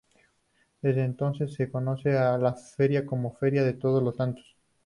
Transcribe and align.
Desde 0.81 1.03
entonces, 1.03 1.53
se 1.53 1.69
conoce 1.69 2.17
a 2.17 2.35
la 2.39 2.55
feria 2.55 3.05
como 3.05 3.35
Feria 3.35 3.63
de 3.63 3.73
Todos 3.73 4.01
los 4.01 4.15
Santos. 4.15 4.57